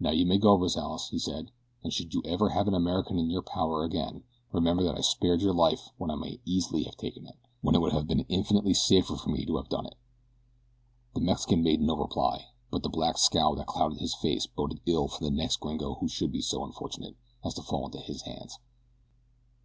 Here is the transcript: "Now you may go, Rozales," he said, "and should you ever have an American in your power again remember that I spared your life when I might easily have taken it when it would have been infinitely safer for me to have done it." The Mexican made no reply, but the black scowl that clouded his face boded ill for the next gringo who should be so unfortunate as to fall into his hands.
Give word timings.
"Now 0.00 0.10
you 0.10 0.26
may 0.26 0.38
go, 0.38 0.58
Rozales," 0.58 1.10
he 1.10 1.20
said, 1.20 1.52
"and 1.84 1.92
should 1.92 2.12
you 2.12 2.20
ever 2.24 2.48
have 2.48 2.66
an 2.66 2.74
American 2.74 3.16
in 3.16 3.30
your 3.30 3.42
power 3.42 3.84
again 3.84 4.24
remember 4.50 4.82
that 4.82 4.98
I 4.98 5.02
spared 5.02 5.40
your 5.40 5.54
life 5.54 5.90
when 5.98 6.10
I 6.10 6.16
might 6.16 6.40
easily 6.44 6.82
have 6.82 6.96
taken 6.96 7.28
it 7.28 7.36
when 7.60 7.76
it 7.76 7.80
would 7.80 7.92
have 7.92 8.08
been 8.08 8.26
infinitely 8.28 8.74
safer 8.74 9.14
for 9.14 9.30
me 9.30 9.46
to 9.46 9.56
have 9.58 9.68
done 9.68 9.86
it." 9.86 9.94
The 11.14 11.20
Mexican 11.20 11.62
made 11.62 11.80
no 11.80 11.94
reply, 11.96 12.46
but 12.72 12.82
the 12.82 12.88
black 12.88 13.18
scowl 13.18 13.54
that 13.54 13.68
clouded 13.68 14.00
his 14.00 14.16
face 14.16 14.48
boded 14.48 14.80
ill 14.84 15.06
for 15.06 15.22
the 15.22 15.30
next 15.30 15.60
gringo 15.60 15.94
who 15.94 16.08
should 16.08 16.32
be 16.32 16.42
so 16.42 16.64
unfortunate 16.64 17.14
as 17.44 17.54
to 17.54 17.62
fall 17.62 17.86
into 17.86 18.00
his 18.00 18.22
hands. 18.22 18.58